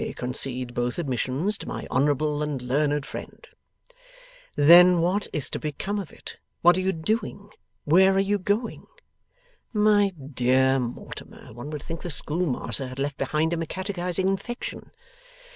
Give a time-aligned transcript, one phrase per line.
[0.03, 3.47] 'I concede both admissions to my honourable and learned friend.'
[4.55, 6.37] 'Then what is to come of it?
[6.63, 7.51] What are you doing?
[7.83, 8.87] Where are you going?'
[9.73, 14.89] 'My dear Mortimer, one would think the schoolmaster had left behind him a catechizing infection.